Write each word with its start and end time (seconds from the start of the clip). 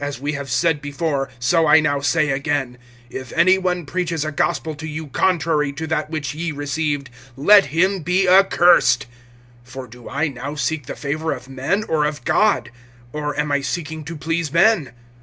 (9)As 0.00 0.18
we 0.18 0.32
have 0.32 0.50
said 0.50 0.80
before, 0.80 1.28
so 1.38 1.66
I 1.66 1.80
now 1.80 2.00
say 2.00 2.30
again, 2.30 2.78
if 3.10 3.30
any 3.34 3.58
one 3.58 3.84
preaches 3.84 4.24
a 4.24 4.32
gospel 4.32 4.74
to 4.74 4.86
you 4.88 5.08
contrary 5.08 5.70
to 5.74 5.86
that 5.88 6.08
which 6.08 6.34
ye 6.34 6.50
received, 6.50 7.10
let 7.36 7.66
him 7.66 8.00
be 8.00 8.26
accursed. 8.26 9.04
(10)For 9.68 9.90
do 9.90 10.08
I 10.08 10.28
now 10.28 10.54
seek 10.54 10.86
the 10.86 10.96
favor 10.96 11.30
of 11.30 11.50
men 11.50 11.84
or 11.90 12.06
of 12.06 12.24
God? 12.24 12.70
Or 13.12 13.38
am 13.38 13.52
I 13.52 13.60
seeking 13.60 14.02
to 14.04 14.16
please 14.16 14.50
men? 14.50 14.94